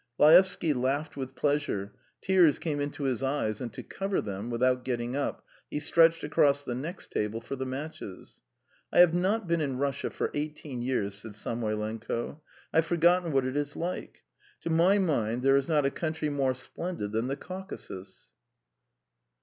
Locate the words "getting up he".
4.83-5.79